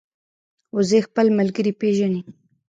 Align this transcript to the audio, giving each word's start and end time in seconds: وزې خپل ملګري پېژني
وزې 0.75 0.99
خپل 1.07 1.25
ملګري 1.37 1.71
پېژني 1.79 2.21